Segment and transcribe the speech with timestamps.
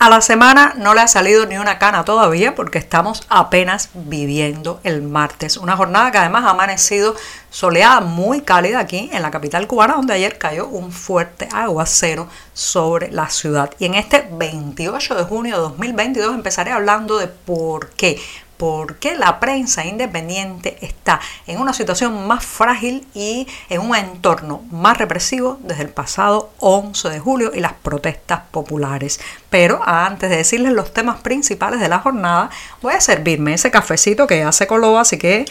[0.00, 4.78] A la semana no le ha salido ni una cana todavía porque estamos apenas viviendo
[4.84, 5.56] el martes.
[5.56, 7.16] Una jornada que además ha amanecido
[7.50, 13.10] soleada, muy cálida aquí en la capital cubana, donde ayer cayó un fuerte aguacero sobre
[13.10, 13.72] la ciudad.
[13.80, 18.20] Y en este 28 de junio de 2022 empezaré hablando de por qué
[18.58, 24.62] por qué la prensa independiente está en una situación más frágil y en un entorno
[24.70, 29.20] más represivo desde el pasado 11 de julio y las protestas populares.
[29.48, 32.50] Pero antes de decirles los temas principales de la jornada,
[32.82, 35.46] voy a servirme ese cafecito que ya se coló, así que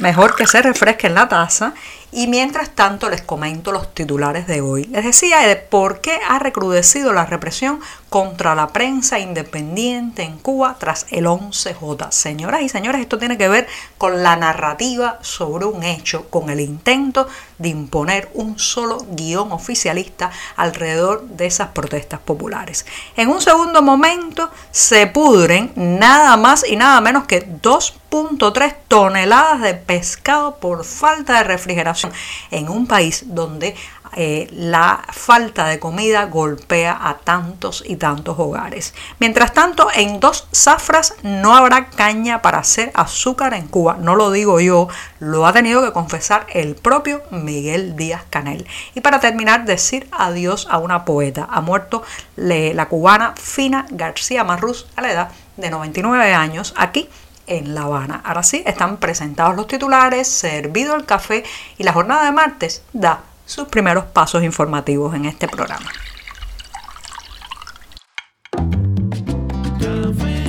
[0.00, 1.74] mejor que se refresque en la taza
[2.14, 4.84] y mientras tanto les comento los titulares de hoy.
[4.84, 10.76] Les decía de por qué ha recrudecido la represión contra la prensa independiente en Cuba
[10.78, 12.12] tras el 11J.
[12.12, 13.66] Señoras y señores, esto tiene que ver
[13.98, 17.26] con la narrativa sobre un hecho, con el intento
[17.58, 22.86] de imponer un solo guion oficialista alrededor de esas protestas populares.
[23.16, 29.74] En un segundo momento se pudren nada más y nada menos que 2.3 toneladas de
[29.74, 32.03] pescado por falta de refrigeración
[32.50, 33.74] en un país donde
[34.16, 38.94] eh, la falta de comida golpea a tantos y tantos hogares.
[39.18, 43.96] Mientras tanto, en dos zafras no habrá caña para hacer azúcar en Cuba.
[43.98, 44.88] No lo digo yo,
[45.18, 48.66] lo ha tenido que confesar el propio Miguel Díaz Canel.
[48.94, 51.48] Y para terminar, decir adiós a una poeta.
[51.50, 52.02] Ha muerto
[52.36, 57.08] la cubana Fina García Marruz a la edad de 99 años aquí
[57.46, 58.20] en La Habana.
[58.24, 61.44] Ahora sí, están presentados los titulares, servido el café
[61.78, 65.90] y la jornada de martes da sus primeros pasos informativos en este programa.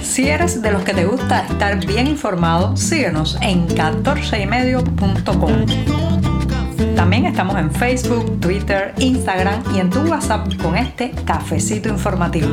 [0.02, 5.66] Si eres de los que te gusta estar bien informado, síguenos en 14ymedio.com.
[6.96, 12.48] También estamos en Facebook, Twitter, Instagram y en tu WhatsApp con este cafecito informativo.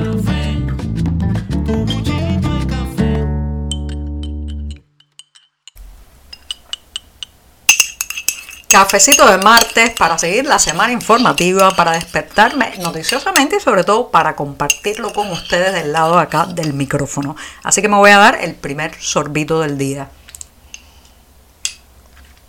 [8.72, 14.34] Cafecito de martes para seguir la semana informativa, para despertarme noticiosamente y sobre todo para
[14.34, 17.37] compartirlo con ustedes del lado acá del micrófono.
[17.62, 20.09] Así que me voy a dar el primer sorbito del día.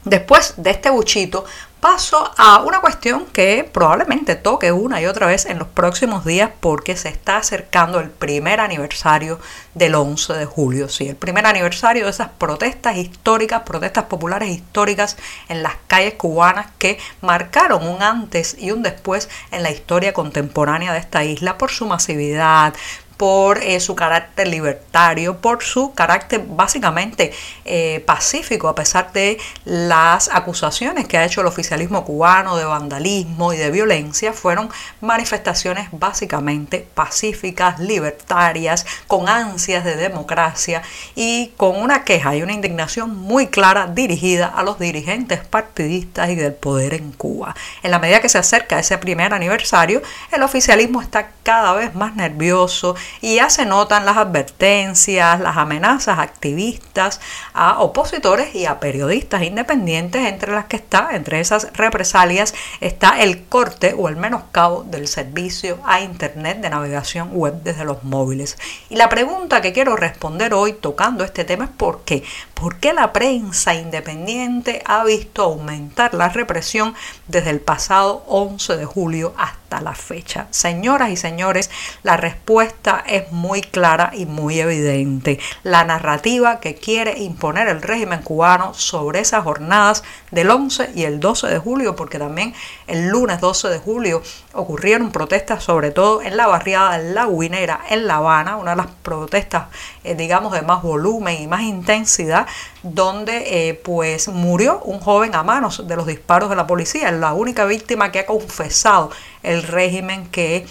[0.06, 1.44] Después de este buchito,
[1.84, 6.50] paso a una cuestión que probablemente toque una y otra vez en los próximos días
[6.62, 9.38] porque se está acercando el primer aniversario
[9.74, 10.88] del 11 de julio.
[10.88, 15.18] Sí, el primer aniversario de esas protestas históricas, protestas populares históricas
[15.50, 20.94] en las calles cubanas que marcaron un antes y un después en la historia contemporánea
[20.94, 22.74] de esta isla por su masividad,
[23.18, 27.32] por eh, su carácter libertario, por su carácter básicamente
[27.66, 33.54] eh, pacífico, a pesar de las acusaciones que ha hecho el oficialismo cubano de vandalismo
[33.54, 34.70] y de violencia, fueron
[35.02, 40.82] manifestaciones básicamente pacíficas, libertarias, con ansias de democracia
[41.16, 46.36] y con una queja y una indignación muy clara dirigida a los dirigentes partidistas y
[46.36, 47.56] del poder en Cuba.
[47.82, 50.02] En la medida que se acerca ese primer aniversario,
[50.32, 56.20] el oficialismo está cada vez más nervioso, y ya se notan las advertencias, las amenazas
[56.20, 57.20] activistas
[57.54, 63.44] a opositores y a periodistas independientes, entre las que está, entre esas represalias, está el
[63.46, 68.58] corte o el menoscabo del servicio a Internet de navegación web desde los móviles.
[68.90, 72.24] Y la pregunta que quiero responder hoy tocando este tema es ¿por qué?
[72.64, 76.96] ¿Por qué la prensa independiente ha visto aumentar la represión
[77.28, 80.48] desde el pasado 11 de julio hasta la fecha?
[80.50, 81.70] Señoras y señores,
[82.04, 85.42] la respuesta es muy clara y muy evidente.
[85.64, 91.20] La narrativa que quiere imponer el régimen cubano sobre esas jornadas del 11 y el
[91.20, 92.54] 12 de julio, porque también
[92.88, 94.22] el lunes 12 de julio
[94.54, 98.88] ocurrieron protestas, sobre todo en la barriada La Guinera, en La Habana, una de las
[99.04, 99.68] protestas,
[100.04, 102.48] eh, digamos, de más volumen y más intensidad,
[102.82, 107.34] donde eh, pues murió un joven a manos de los disparos de la policía, la
[107.34, 109.12] única víctima que ha confesado
[109.44, 110.66] el régimen que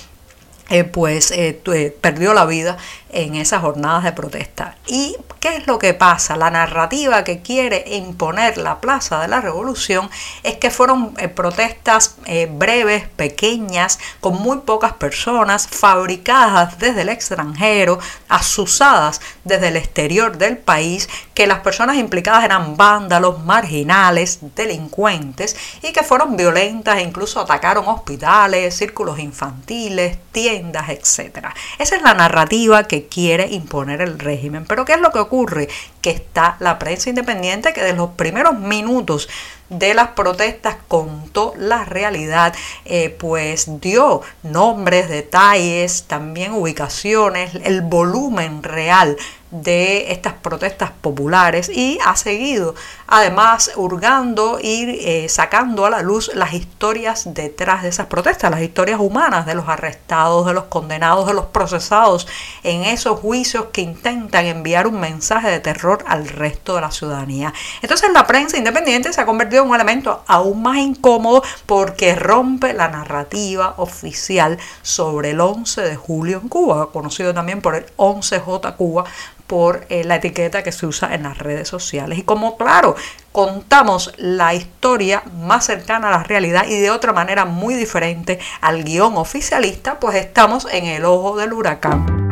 [0.73, 2.79] eh, pues eh, eh, perdió la vida
[3.11, 4.77] en esas jornadas de protesta.
[4.87, 6.35] ¿Y qué es lo que pasa?
[6.35, 10.09] La narrativa que quiere imponer la Plaza de la Revolución
[10.43, 12.17] es que fueron protestas
[12.53, 17.99] breves, pequeñas, con muy pocas personas, fabricadas desde el extranjero,
[18.31, 25.93] asusadas desde el exterior del país, que las personas implicadas eran vándalos, marginales, delincuentes y
[25.93, 31.55] que fueron violentas e incluso atacaron hospitales, círculos infantiles, tiendas, etcétera.
[31.79, 34.65] Esa es la narrativa que quiere imponer el régimen.
[34.67, 35.69] Pero ¿qué es lo que ocurre?
[36.01, 39.29] Que está la prensa independiente que desde los primeros minutos
[39.69, 42.55] de las protestas contó la realidad,
[42.85, 49.17] eh, pues dio nombres, detalles, también ubicaciones, el volumen real
[49.53, 52.75] de estas protestas populares y ha seguido
[53.07, 58.63] además hurgando y eh, sacando a la luz las historias detrás de esas protestas, las
[58.63, 62.27] historias humanas de los arrestados, de los condenados, de los procesados
[62.63, 67.53] en esos juicios que intentan enviar un mensaje de terror al resto de la ciudadanía.
[67.83, 72.73] Entonces la prensa independiente se ha convertido en un elemento aún más incómodo porque rompe
[72.73, 78.77] la narrativa oficial sobre el 11 de julio en Cuba, conocido también por el 11J
[78.77, 79.05] Cuba,
[79.53, 82.19] por eh, la etiqueta que se usa en las redes sociales.
[82.19, 82.97] Y como claro,
[83.33, 88.83] contamos la historia más cercana a la realidad y de otra manera muy diferente al
[88.83, 92.31] guion oficialista, pues estamos en el ojo del huracán.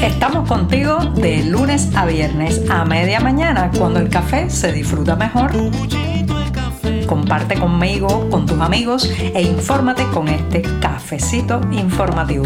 [0.00, 5.50] Estamos contigo de lunes a viernes a media mañana, cuando el café se disfruta mejor.
[7.08, 12.44] Comparte conmigo, con tus amigos e infórmate con este cafecito informativo.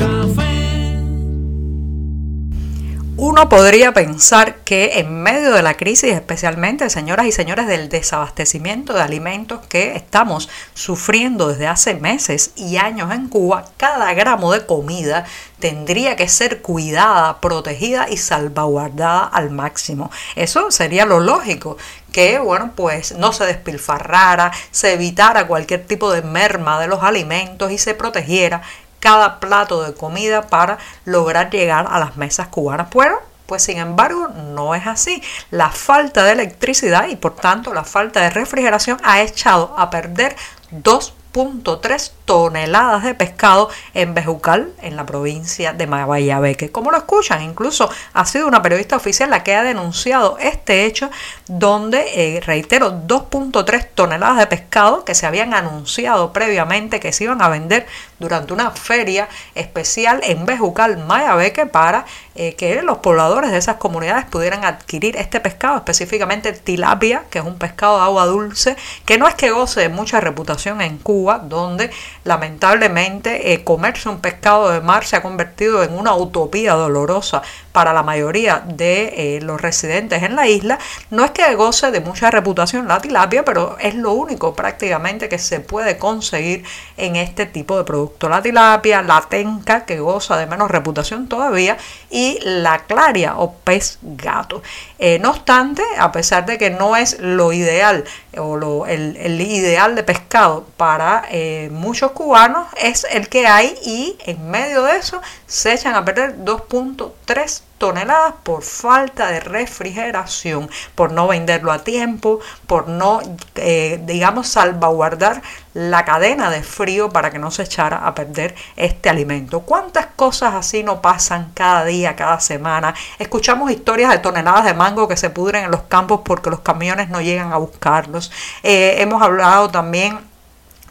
[3.21, 8.93] Uno podría pensar que en medio de la crisis, especialmente, señoras y señores, del desabastecimiento
[8.93, 14.65] de alimentos que estamos sufriendo desde hace meses y años en Cuba, cada gramo de
[14.67, 15.25] comida
[15.59, 20.13] tendría que ser cuidada, protegida y salvaguardada al máximo.
[20.37, 21.77] Eso sería lo lógico,
[22.13, 27.73] que bueno, pues no se despilfarrara, se evitara cualquier tipo de merma de los alimentos
[27.73, 28.63] y se protegiera
[29.01, 32.89] cada plato de comida para lograr llegar a las mesas cubanas.
[32.93, 35.23] Pero, pues sin embargo, no es así.
[35.51, 40.37] La falta de electricidad y por tanto la falta de refrigeración ha echado a perder
[40.71, 46.71] dos 3 toneladas de pescado en Bejucal, en la provincia de Mayabeque.
[46.71, 51.11] Como lo escuchan, incluso ha sido una periodista oficial la que ha denunciado este hecho,
[51.47, 57.41] donde, eh, reitero, 2.3 toneladas de pescado que se habían anunciado previamente que se iban
[57.41, 57.87] a vender
[58.19, 62.05] durante una feria especial en Bejucal, Mayabeque, para
[62.35, 67.45] eh, que los pobladores de esas comunidades pudieran adquirir este pescado, específicamente tilapia, que es
[67.45, 71.39] un pescado de agua dulce, que no es que goce de mucha reputación en Cuba,
[71.39, 71.91] donde
[72.25, 77.43] lamentablemente eh, comerse un pescado de mar se ha convertido en una utopía dolorosa
[77.79, 80.81] para la mayoría de eh, los residentes en la isla.
[81.11, 85.39] No es que goce de mucha reputación la tilapia, pero es lo único prácticamente que
[85.39, 86.65] se puede conseguir
[86.97, 88.29] en este tipo de producto.
[88.29, 91.77] La tilapia, la tenca, que goza de menos reputación todavía,
[92.11, 94.61] y la claria o pez gato.
[94.99, 98.03] Eh, no obstante, a pesar de que no es lo ideal
[98.37, 104.19] o lo, el, ideal de pescado para eh, muchos cubanos es el que hay y
[104.27, 111.13] en medio de eso se echan a perder 2.3 toneladas por falta de refrigeración, por
[111.13, 113.21] no venderlo a tiempo, por no,
[113.55, 115.43] eh, digamos, salvaguardar
[115.75, 119.61] la cadena de frío para que no se echara a perder este alimento.
[119.61, 122.95] ¿Cuántas cosas así no pasan cada día, cada semana?
[123.19, 127.09] Escuchamos historias de toneladas de mango que se pudren en los campos porque los camiones
[127.11, 128.33] no llegan a buscarlos.
[128.63, 130.28] Eh, hemos hablado también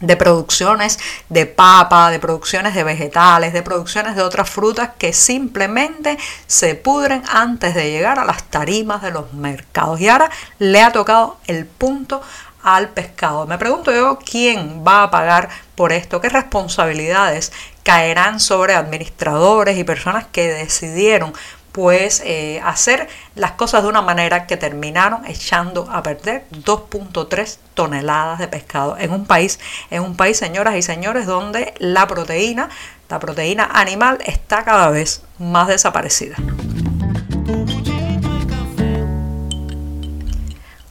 [0.00, 6.18] de producciones de papa, de producciones de vegetales, de producciones de otras frutas que simplemente
[6.46, 10.00] se pudren antes de llegar a las tarimas de los mercados.
[10.00, 12.22] Y ahora le ha tocado el punto
[12.62, 13.46] al pescado.
[13.46, 17.52] Me pregunto yo quién va a pagar por esto, qué responsabilidades
[17.82, 21.32] caerán sobre administradores y personas que decidieron
[21.72, 22.22] pues
[22.64, 28.96] hacer las cosas de una manera que terminaron echando a perder 2.3 toneladas de pescado
[28.98, 29.58] en un país,
[29.90, 32.68] en un país, señoras y señores, donde la proteína,
[33.08, 36.36] la proteína animal está cada vez más desaparecida.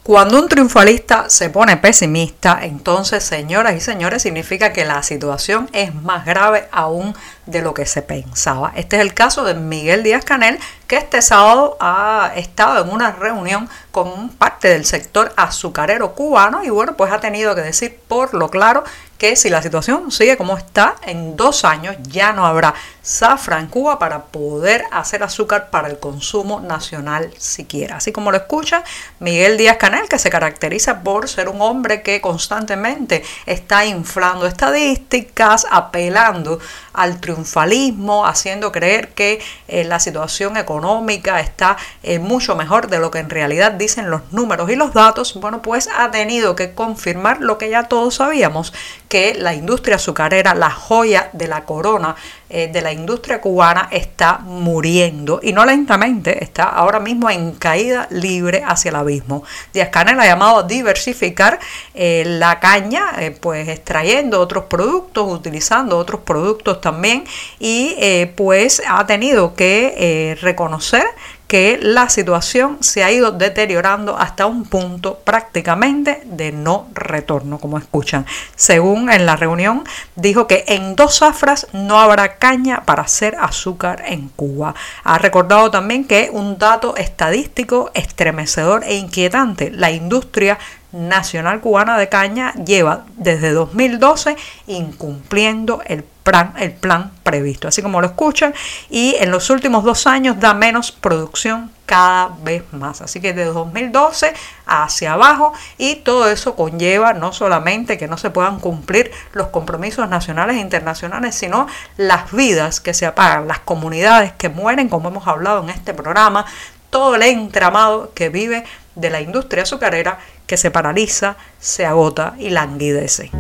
[0.07, 5.93] Cuando un triunfalista se pone pesimista, entonces, señoras y señores, significa que la situación es
[5.93, 7.13] más grave aún
[7.45, 8.71] de lo que se pensaba.
[8.77, 13.11] Este es el caso de Miguel Díaz Canel, que este sábado ha estado en una
[13.11, 18.33] reunión con parte del sector azucarero cubano y bueno, pues ha tenido que decir por
[18.33, 18.85] lo claro
[19.17, 23.67] que si la situación sigue como está, en dos años ya no habrá zafra en
[23.67, 27.97] Cuba para poder hacer azúcar para el consumo nacional siquiera.
[27.97, 28.83] Así como lo escucha
[29.19, 35.65] Miguel Díaz Canel, que se caracteriza por ser un hombre que constantemente está inflando estadísticas,
[35.71, 36.59] apelando
[36.97, 43.11] al triunfalismo, haciendo creer que eh, la situación económica está eh, mucho mejor de lo
[43.11, 47.39] que en realidad dicen los números y los datos, bueno, pues ha tenido que confirmar
[47.39, 48.73] lo que ya todos sabíamos,
[49.07, 52.15] que la industria azucarera, la joya de la corona
[52.49, 58.07] eh, de la industria cubana, está muriendo y no lentamente, está ahora mismo en caída
[58.09, 59.43] libre hacia el abismo.
[59.73, 61.59] Díaz Canel ha llamado a diversificar
[61.93, 67.25] eh, la caña, eh, pues extrayendo otros productos, utilizando otros productos también
[67.59, 67.95] y
[68.37, 71.03] pues ha tenido que reconocer
[71.47, 77.77] que la situación se ha ido deteriorando hasta un punto prácticamente de no retorno, como
[77.77, 78.25] escuchan.
[78.55, 79.83] Según en la reunión,
[80.15, 84.75] dijo que en dos zafras no habrá caña para hacer azúcar en Cuba.
[85.03, 90.59] Ha recordado también que un dato estadístico estremecedor e inquietante, la industria
[90.97, 94.35] Nacional Cubana de Caña lleva desde 2012
[94.67, 98.53] incumpliendo el plan, el plan previsto, así como lo escuchan,
[98.89, 103.01] y en los últimos dos años da menos producción cada vez más.
[103.01, 104.33] Así que desde 2012
[104.65, 110.09] hacia abajo y todo eso conlleva no solamente que no se puedan cumplir los compromisos
[110.09, 115.27] nacionales e internacionales, sino las vidas que se apagan, las comunidades que mueren, como hemos
[115.27, 116.45] hablado en este programa,
[116.89, 118.63] todo el entramado que vive
[118.95, 123.31] de la industria azucarera que se paraliza, se agota y languidece.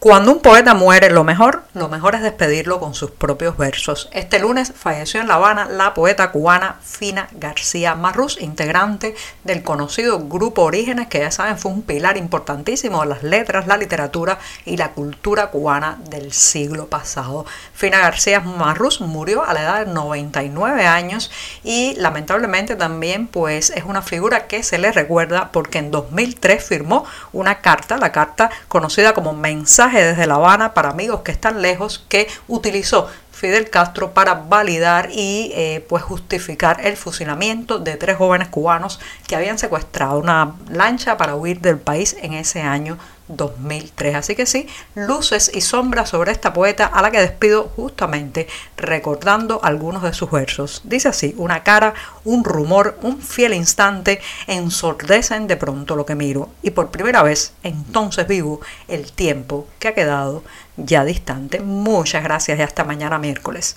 [0.00, 4.08] Cuando un poeta muere, lo mejor, lo mejor es despedirlo con sus propios versos.
[4.12, 10.20] Este lunes falleció en La Habana la poeta cubana Fina García Marrús, integrante del conocido
[10.20, 14.76] Grupo Orígenes, que ya saben fue un pilar importantísimo de las letras, la literatura y
[14.76, 17.44] la cultura cubana del siglo pasado.
[17.74, 21.32] Fina García Marrús murió a la edad de 99 años
[21.64, 27.04] y lamentablemente también pues es una figura que se le recuerda porque en 2003 firmó
[27.32, 32.04] una carta, la carta conocida como Mensaje desde La Habana para amigos que están lejos
[32.08, 38.48] que utilizó Fidel Castro para validar y eh, pues justificar el fusilamiento de tres jóvenes
[38.48, 42.98] cubanos que habían secuestrado una lancha para huir del país en ese año
[43.28, 44.14] 2003.
[44.14, 49.60] Así que sí, luces y sombras sobre esta poeta a la que despido justamente recordando
[49.62, 50.82] algunos de sus versos.
[50.84, 51.94] Dice así, una cara,
[52.24, 57.52] un rumor, un fiel instante ensordecen de pronto lo que miro y por primera vez
[57.62, 60.42] entonces vivo el tiempo que ha quedado
[60.76, 61.60] ya distante.
[61.60, 63.76] Muchas gracias y hasta mañana miércoles.